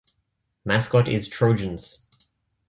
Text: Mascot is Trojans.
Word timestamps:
Mascot 0.65 1.07
is 1.07 1.27
Trojans. 1.27 2.07